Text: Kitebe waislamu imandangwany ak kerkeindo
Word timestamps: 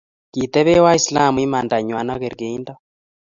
Kitebe 0.33 0.73
waislamu 0.85 1.37
imandangwany 1.45 2.11
ak 2.13 2.19
kerkeindo 2.21 2.73